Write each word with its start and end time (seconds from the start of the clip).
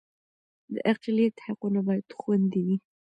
د 0.73 0.75
اقلیت 0.93 1.35
حقونه 1.45 1.79
باید 1.87 2.07
خوندي 2.19 2.61
وي 2.67 2.77